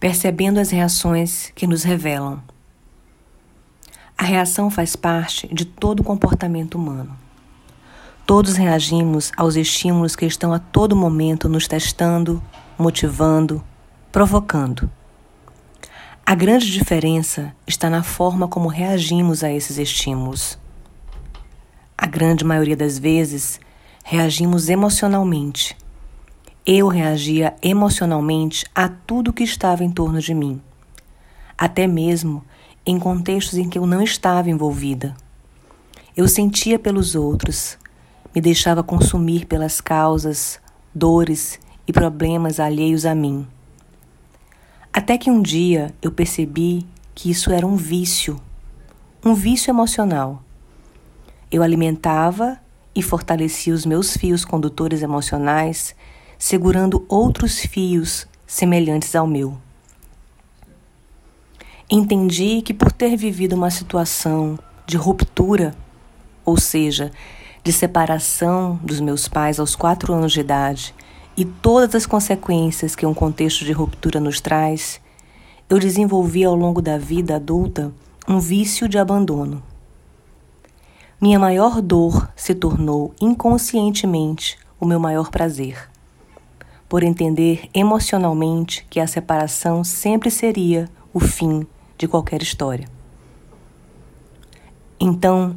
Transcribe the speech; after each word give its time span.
percebendo 0.00 0.58
as 0.58 0.70
reações 0.70 1.52
que 1.54 1.66
nos 1.66 1.82
revelam. 1.82 2.42
A 4.16 4.24
reação 4.24 4.70
faz 4.70 4.96
parte 4.96 5.46
de 5.54 5.66
todo 5.66 6.02
comportamento 6.02 6.76
humano. 6.76 7.14
Todos 8.26 8.56
reagimos 8.56 9.30
aos 9.36 9.56
estímulos 9.56 10.16
que 10.16 10.24
estão 10.24 10.54
a 10.54 10.58
todo 10.58 10.96
momento 10.96 11.48
nos 11.48 11.68
testando, 11.68 12.42
motivando, 12.78 13.62
provocando. 14.10 14.90
A 16.24 16.34
grande 16.34 16.70
diferença 16.70 17.54
está 17.66 17.90
na 17.90 18.02
forma 18.02 18.48
como 18.48 18.68
reagimos 18.68 19.44
a 19.44 19.52
esses 19.52 19.76
estímulos. 19.78 20.58
A 21.98 22.06
grande 22.06 22.44
maioria 22.44 22.76
das 22.76 22.98
vezes, 22.98 23.60
reagimos 24.04 24.68
emocionalmente 24.70 25.76
eu 26.66 26.88
reagia 26.88 27.54
emocionalmente 27.62 28.66
a 28.74 28.88
tudo 28.88 29.32
que 29.32 29.42
estava 29.42 29.82
em 29.82 29.90
torno 29.90 30.20
de 30.20 30.34
mim, 30.34 30.60
até 31.56 31.86
mesmo 31.86 32.44
em 32.84 32.98
contextos 32.98 33.58
em 33.58 33.68
que 33.68 33.78
eu 33.78 33.86
não 33.86 34.02
estava 34.02 34.50
envolvida. 34.50 35.16
Eu 36.16 36.28
sentia 36.28 36.78
pelos 36.78 37.14
outros, 37.14 37.78
me 38.34 38.40
deixava 38.40 38.82
consumir 38.82 39.46
pelas 39.46 39.80
causas, 39.80 40.60
dores 40.94 41.58
e 41.86 41.92
problemas 41.92 42.60
alheios 42.60 43.06
a 43.06 43.14
mim. 43.14 43.46
Até 44.92 45.16
que 45.16 45.30
um 45.30 45.40
dia 45.40 45.94
eu 46.02 46.12
percebi 46.12 46.86
que 47.14 47.30
isso 47.30 47.50
era 47.50 47.66
um 47.66 47.76
vício, 47.76 48.40
um 49.24 49.34
vício 49.34 49.70
emocional. 49.70 50.42
Eu 51.50 51.62
alimentava 51.62 52.58
e 52.94 53.02
fortalecia 53.02 53.72
os 53.72 53.86
meus 53.86 54.16
fios 54.16 54.44
condutores 54.44 55.02
emocionais 55.02 55.94
segurando 56.40 57.04
outros 57.06 57.58
fios 57.58 58.26
semelhantes 58.46 59.14
ao 59.14 59.26
meu. 59.26 59.58
Entendi 61.88 62.62
que 62.62 62.72
por 62.72 62.90
ter 62.90 63.14
vivido 63.14 63.52
uma 63.52 63.70
situação 63.70 64.58
de 64.86 64.96
ruptura, 64.96 65.74
ou 66.42 66.58
seja, 66.58 67.12
de 67.62 67.70
separação 67.74 68.80
dos 68.82 69.00
meus 69.00 69.28
pais 69.28 69.60
aos 69.60 69.76
quatro 69.76 70.14
anos 70.14 70.32
de 70.32 70.40
idade 70.40 70.94
e 71.36 71.44
todas 71.44 71.94
as 71.94 72.06
consequências 72.06 72.96
que 72.96 73.04
um 73.04 73.12
contexto 73.12 73.62
de 73.62 73.72
ruptura 73.72 74.18
nos 74.18 74.40
traz, 74.40 74.98
eu 75.68 75.78
desenvolvi 75.78 76.42
ao 76.42 76.54
longo 76.54 76.80
da 76.80 76.96
vida 76.96 77.36
adulta 77.36 77.92
um 78.26 78.40
vício 78.40 78.88
de 78.88 78.96
abandono. 78.96 79.62
Minha 81.20 81.38
maior 81.38 81.82
dor 81.82 82.30
se 82.34 82.54
tornou 82.54 83.14
inconscientemente 83.20 84.58
o 84.80 84.86
meu 84.86 84.98
maior 84.98 85.30
prazer 85.30 85.90
por 86.90 87.04
entender 87.04 87.70
emocionalmente 87.72 88.84
que 88.90 88.98
a 88.98 89.06
separação 89.06 89.84
sempre 89.84 90.28
seria 90.28 90.90
o 91.14 91.20
fim 91.20 91.64
de 91.96 92.08
qualquer 92.08 92.42
história. 92.42 92.88
Então, 94.98 95.56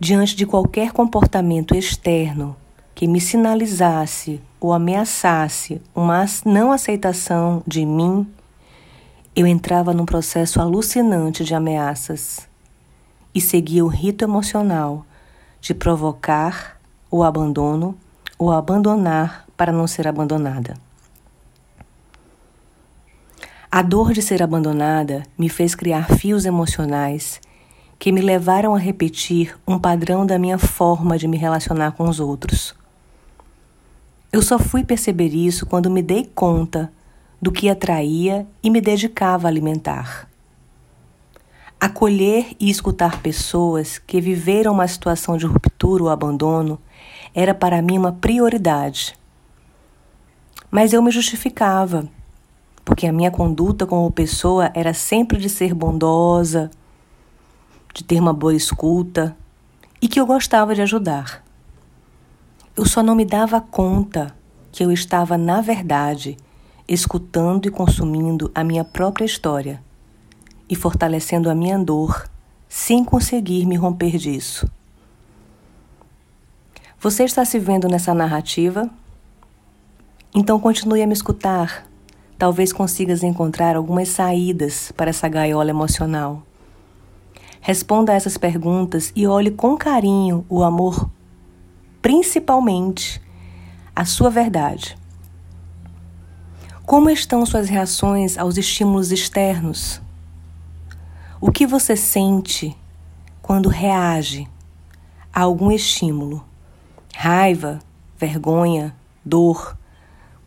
diante 0.00 0.34
de 0.34 0.44
qualquer 0.44 0.90
comportamento 0.90 1.76
externo 1.76 2.56
que 2.92 3.06
me 3.06 3.20
sinalizasse 3.20 4.40
ou 4.58 4.72
ameaçasse 4.72 5.80
uma 5.94 6.26
não 6.44 6.72
aceitação 6.72 7.62
de 7.64 7.86
mim, 7.86 8.26
eu 9.36 9.46
entrava 9.46 9.94
num 9.94 10.04
processo 10.04 10.60
alucinante 10.60 11.44
de 11.44 11.54
ameaças 11.54 12.48
e 13.32 13.40
seguia 13.40 13.84
o 13.84 13.88
rito 13.88 14.24
emocional 14.24 15.06
de 15.60 15.72
provocar 15.72 16.80
o 17.08 17.22
abandono 17.22 17.96
ou 18.36 18.50
abandonar 18.50 19.43
para 19.56 19.72
não 19.72 19.86
ser 19.86 20.06
abandonada. 20.08 20.74
A 23.70 23.82
dor 23.82 24.12
de 24.12 24.22
ser 24.22 24.42
abandonada 24.42 25.24
me 25.36 25.48
fez 25.48 25.74
criar 25.74 26.08
fios 26.16 26.44
emocionais 26.44 27.40
que 27.98 28.12
me 28.12 28.20
levaram 28.20 28.74
a 28.74 28.78
repetir 28.78 29.56
um 29.66 29.78
padrão 29.78 30.24
da 30.24 30.38
minha 30.38 30.58
forma 30.58 31.18
de 31.18 31.26
me 31.26 31.36
relacionar 31.36 31.92
com 31.92 32.08
os 32.08 32.20
outros. 32.20 32.74
Eu 34.32 34.42
só 34.42 34.58
fui 34.58 34.84
perceber 34.84 35.28
isso 35.28 35.66
quando 35.66 35.90
me 35.90 36.02
dei 36.02 36.30
conta 36.34 36.92
do 37.40 37.50
que 37.52 37.68
atraía 37.68 38.46
e 38.62 38.70
me 38.70 38.80
dedicava 38.80 39.46
a 39.46 39.50
alimentar. 39.50 40.28
Acolher 41.80 42.56
e 42.58 42.70
escutar 42.70 43.20
pessoas 43.20 43.98
que 43.98 44.20
viveram 44.20 44.72
uma 44.72 44.88
situação 44.88 45.36
de 45.36 45.46
ruptura 45.46 46.04
ou 46.04 46.08
abandono 46.08 46.80
era 47.34 47.54
para 47.54 47.82
mim 47.82 47.98
uma 47.98 48.12
prioridade. 48.12 49.14
Mas 50.74 50.92
eu 50.92 51.00
me 51.00 51.12
justificava, 51.12 52.08
porque 52.84 53.06
a 53.06 53.12
minha 53.12 53.30
conduta 53.30 53.86
como 53.86 54.10
pessoa 54.10 54.72
era 54.74 54.92
sempre 54.92 55.38
de 55.38 55.48
ser 55.48 55.72
bondosa, 55.72 56.68
de 57.94 58.02
ter 58.02 58.18
uma 58.18 58.32
boa 58.32 58.52
escuta 58.52 59.36
e 60.02 60.08
que 60.08 60.18
eu 60.18 60.26
gostava 60.26 60.74
de 60.74 60.82
ajudar. 60.82 61.44
Eu 62.76 62.84
só 62.84 63.04
não 63.04 63.14
me 63.14 63.24
dava 63.24 63.60
conta 63.60 64.34
que 64.72 64.84
eu 64.84 64.90
estava, 64.90 65.38
na 65.38 65.60
verdade, 65.60 66.36
escutando 66.88 67.68
e 67.68 67.70
consumindo 67.70 68.50
a 68.52 68.64
minha 68.64 68.82
própria 68.82 69.24
história 69.24 69.80
e 70.68 70.74
fortalecendo 70.74 71.48
a 71.48 71.54
minha 71.54 71.78
dor 71.78 72.28
sem 72.68 73.04
conseguir 73.04 73.64
me 73.64 73.76
romper 73.76 74.18
disso. 74.18 74.68
Você 76.98 77.22
está 77.22 77.44
se 77.44 77.60
vendo 77.60 77.86
nessa 77.86 78.12
narrativa? 78.12 78.90
Então 80.36 80.58
continue 80.58 81.00
a 81.00 81.06
me 81.06 81.12
escutar. 81.12 81.86
Talvez 82.36 82.72
consigas 82.72 83.22
encontrar 83.22 83.76
algumas 83.76 84.08
saídas 84.08 84.90
para 84.96 85.10
essa 85.10 85.28
gaiola 85.28 85.70
emocional. 85.70 86.42
Responda 87.60 88.10
a 88.10 88.16
essas 88.16 88.36
perguntas 88.36 89.12
e 89.14 89.28
olhe 89.28 89.52
com 89.52 89.76
carinho 89.76 90.44
o 90.48 90.64
amor, 90.64 91.08
principalmente 92.02 93.22
a 93.94 94.04
sua 94.04 94.28
verdade. 94.28 94.98
Como 96.84 97.08
estão 97.08 97.46
suas 97.46 97.68
reações 97.68 98.36
aos 98.36 98.58
estímulos 98.58 99.12
externos? 99.12 100.02
O 101.40 101.52
que 101.52 101.64
você 101.64 101.94
sente 101.94 102.76
quando 103.40 103.68
reage 103.68 104.48
a 105.32 105.42
algum 105.42 105.70
estímulo? 105.70 106.44
Raiva, 107.14 107.78
vergonha, 108.18 108.94
dor, 109.24 109.76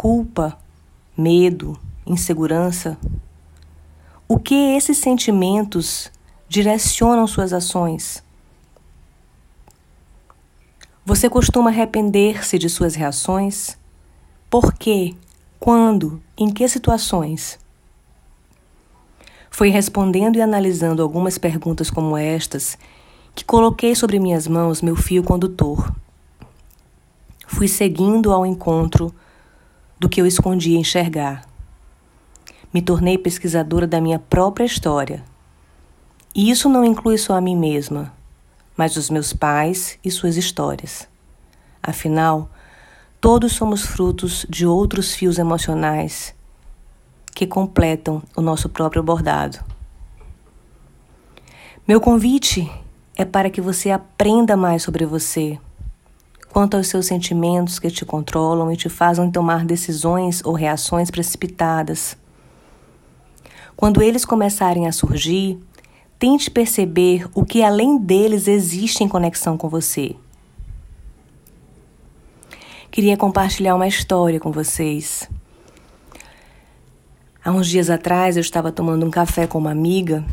culpa, 0.00 0.56
medo, 1.14 1.78
insegurança? 2.06 2.96
O 4.26 4.38
que 4.38 4.54
esses 4.54 4.96
sentimentos 4.96 6.10
direcionam 6.48 7.26
suas 7.26 7.52
ações? 7.52 8.24
Você 11.04 11.28
costuma 11.28 11.68
arrepender-se 11.68 12.58
de 12.58 12.70
suas 12.70 12.94
reações? 12.94 13.76
Por 14.48 14.72
quê? 14.72 15.14
Quando? 15.58 16.18
Em 16.34 16.50
que 16.50 16.66
situações? 16.66 17.58
Foi 19.50 19.68
respondendo 19.68 20.36
e 20.36 20.40
analisando 20.40 21.02
algumas 21.02 21.36
perguntas 21.36 21.90
como 21.90 22.16
estas 22.16 22.78
que 23.34 23.44
coloquei 23.44 23.94
sobre 23.94 24.18
minhas 24.18 24.46
mãos 24.46 24.80
meu 24.80 24.96
fio 24.96 25.22
condutor. 25.22 25.94
Fui 27.46 27.68
seguindo 27.68 28.32
ao 28.32 28.46
encontro 28.46 29.14
do 30.00 30.08
que 30.08 30.20
eu 30.20 30.26
escondia 30.26 30.78
enxergar. 30.78 31.44
Me 32.72 32.80
tornei 32.80 33.18
pesquisadora 33.18 33.86
da 33.86 34.00
minha 34.00 34.18
própria 34.18 34.64
história. 34.64 35.22
E 36.34 36.50
isso 36.50 36.70
não 36.70 36.84
inclui 36.84 37.18
só 37.18 37.34
a 37.34 37.40
mim 37.40 37.54
mesma, 37.54 38.12
mas 38.76 38.96
os 38.96 39.10
meus 39.10 39.34
pais 39.34 39.98
e 40.02 40.10
suas 40.10 40.38
histórias. 40.38 41.06
Afinal, 41.82 42.48
todos 43.20 43.52
somos 43.52 43.84
frutos 43.84 44.46
de 44.48 44.66
outros 44.66 45.14
fios 45.14 45.38
emocionais 45.38 46.34
que 47.34 47.46
completam 47.46 48.22
o 48.34 48.40
nosso 48.40 48.68
próprio 48.70 49.02
bordado. 49.02 49.58
Meu 51.86 52.00
convite 52.00 52.70
é 53.16 53.24
para 53.24 53.50
que 53.50 53.60
você 53.60 53.90
aprenda 53.90 54.56
mais 54.56 54.82
sobre 54.82 55.04
você 55.04 55.58
quanto 56.52 56.76
aos 56.76 56.88
seus 56.88 57.06
sentimentos 57.06 57.78
que 57.78 57.90
te 57.90 58.04
controlam 58.04 58.70
e 58.72 58.76
te 58.76 58.88
fazem 58.88 59.30
tomar 59.30 59.64
decisões 59.64 60.44
ou 60.44 60.52
reações 60.52 61.10
precipitadas. 61.10 62.16
Quando 63.76 64.02
eles 64.02 64.24
começarem 64.24 64.86
a 64.86 64.92
surgir, 64.92 65.58
tente 66.18 66.50
perceber 66.50 67.26
o 67.34 67.44
que 67.44 67.62
além 67.62 67.96
deles 67.96 68.46
existe 68.46 69.02
em 69.02 69.08
conexão 69.08 69.56
com 69.56 69.68
você. 69.68 70.14
Queria 72.90 73.16
compartilhar 73.16 73.76
uma 73.76 73.86
história 73.86 74.40
com 74.40 74.50
vocês. 74.50 75.30
Há 77.42 77.52
uns 77.52 77.68
dias 77.68 77.88
atrás 77.88 78.36
eu 78.36 78.40
estava 78.40 78.70
tomando 78.70 79.06
um 79.06 79.10
café 79.10 79.46
com 79.46 79.56
uma 79.56 79.70
amiga 79.70 80.24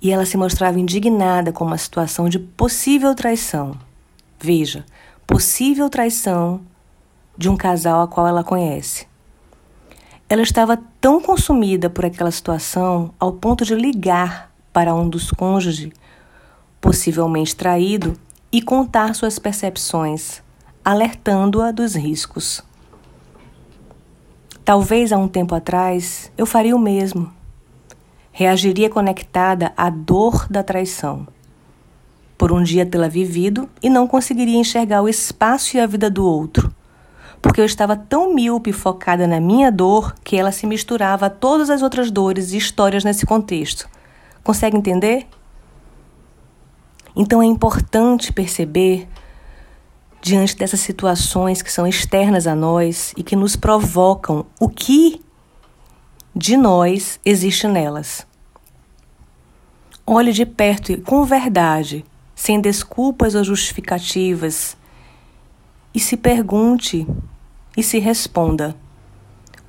e 0.00 0.12
ela 0.12 0.26
se 0.26 0.36
mostrava 0.36 0.78
indignada 0.78 1.50
com 1.50 1.64
uma 1.64 1.78
situação 1.78 2.28
de 2.28 2.38
possível 2.38 3.14
traição. 3.14 3.76
Veja, 4.38 4.84
possível 5.26 5.88
traição 5.88 6.60
de 7.36 7.48
um 7.48 7.56
casal 7.56 8.02
a 8.02 8.08
qual 8.08 8.26
ela 8.26 8.44
conhece. 8.44 9.06
Ela 10.28 10.42
estava 10.42 10.78
tão 11.00 11.20
consumida 11.20 11.90
por 11.90 12.04
aquela 12.04 12.30
situação 12.30 13.12
ao 13.18 13.32
ponto 13.32 13.64
de 13.64 13.74
ligar 13.74 14.52
para 14.72 14.94
um 14.94 15.08
dos 15.08 15.30
cônjuges, 15.30 15.92
possivelmente 16.80 17.54
traído, 17.54 18.18
e 18.50 18.62
contar 18.62 19.14
suas 19.14 19.38
percepções, 19.38 20.40
alertando-a 20.84 21.72
dos 21.72 21.94
riscos. 21.94 22.62
Talvez 24.64 25.12
há 25.12 25.18
um 25.18 25.28
tempo 25.28 25.54
atrás 25.54 26.30
eu 26.38 26.46
faria 26.46 26.74
o 26.74 26.78
mesmo. 26.78 27.32
Reagiria 28.30 28.88
conectada 28.88 29.72
à 29.76 29.90
dor 29.90 30.46
da 30.48 30.62
traição. 30.62 31.26
Por 32.36 32.52
um 32.52 32.62
dia 32.62 32.84
tê-la 32.84 33.08
vivido 33.08 33.68
e 33.82 33.88
não 33.88 34.06
conseguiria 34.06 34.58
enxergar 34.58 35.02
o 35.02 35.08
espaço 35.08 35.76
e 35.76 35.80
a 35.80 35.86
vida 35.86 36.10
do 36.10 36.24
outro 36.24 36.74
porque 37.44 37.60
eu 37.60 37.66
estava 37.66 37.94
tão 37.94 38.32
míope 38.32 38.72
focada 38.72 39.26
na 39.26 39.38
minha 39.38 39.70
dor 39.70 40.14
que 40.24 40.34
ela 40.34 40.50
se 40.50 40.66
misturava 40.66 41.26
a 41.26 41.30
todas 41.30 41.68
as 41.68 41.82
outras 41.82 42.10
dores 42.10 42.52
e 42.52 42.56
histórias 42.56 43.04
nesse 43.04 43.26
contexto. 43.26 43.86
Consegue 44.42 44.78
entender? 44.78 45.26
Então 47.14 47.42
é 47.42 47.44
importante 47.44 48.32
perceber, 48.32 49.06
diante 50.22 50.56
dessas 50.56 50.80
situações 50.80 51.60
que 51.60 51.70
são 51.70 51.86
externas 51.86 52.46
a 52.46 52.54
nós 52.54 53.12
e 53.14 53.22
que 53.22 53.36
nos 53.36 53.56
provocam, 53.56 54.46
o 54.58 54.70
que 54.70 55.20
de 56.34 56.56
nós 56.56 57.20
existe 57.26 57.68
nelas. 57.68 58.26
Olhe 60.06 60.32
de 60.32 60.46
perto 60.46 60.92
e 60.92 60.96
com 60.96 61.26
verdade, 61.26 62.06
sem 62.44 62.60
desculpas 62.60 63.34
ou 63.34 63.42
justificativas, 63.42 64.76
e 65.94 65.98
se 65.98 66.14
pergunte 66.14 67.06
e 67.74 67.82
se 67.82 67.98
responda: 67.98 68.76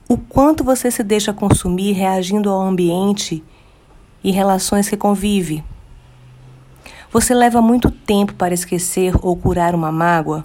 o 0.10 0.18
quanto 0.18 0.62
você 0.62 0.92
se 0.92 1.02
deixa 1.02 1.32
consumir 1.32 1.94
reagindo 1.94 2.50
ao 2.50 2.60
ambiente 2.60 3.42
e 4.22 4.30
relações 4.30 4.90
que 4.90 4.98
convive? 4.98 5.64
Você 7.14 7.34
leva 7.34 7.62
muito 7.62 7.90
tempo 7.90 8.34
para 8.34 8.54
esquecer 8.54 9.16
ou 9.22 9.38
curar 9.38 9.74
uma 9.74 9.90
mágoa? 9.90 10.44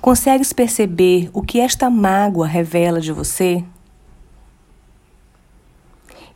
Consegues 0.00 0.52
perceber 0.52 1.28
o 1.32 1.42
que 1.42 1.58
esta 1.58 1.90
mágoa 1.90 2.46
revela 2.46 3.00
de 3.00 3.10
você? 3.10 3.64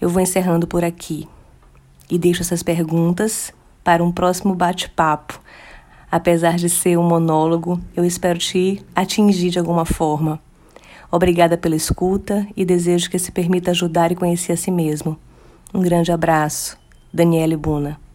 Eu 0.01 0.09
vou 0.09 0.21
encerrando 0.21 0.67
por 0.67 0.83
aqui 0.83 1.29
e 2.11 2.19
deixo 2.19 2.43
essas 2.43 2.61
perguntas 2.61 3.53
para 3.83 4.03
um 4.05 4.13
próximo 4.13 4.55
bate-papo 4.55 5.41
Apesar 6.11 6.57
de 6.57 6.69
ser 6.69 6.99
um 6.99 7.05
monólogo, 7.05 7.81
eu 7.97 8.05
espero 8.05 8.39
te 8.39 8.85
atingir 8.97 9.51
de 9.51 9.61
alguma 9.61 9.85
forma. 9.85 10.41
Obrigada 11.11 11.57
pela 11.57 11.77
escuta 11.77 12.47
e 12.57 12.65
desejo 12.65 13.09
que 13.09 13.19
se 13.19 13.31
permita 13.31 13.71
ajudar 13.71 14.11
e 14.11 14.17
conhecer 14.17 14.53
a 14.53 14.57
si 14.57 14.73
mesmo. 14.73 15.17
Um 15.73 15.81
grande 15.81 16.11
abraço. 16.11 16.77
Daniele 17.13 17.57
Buna. 17.57 18.10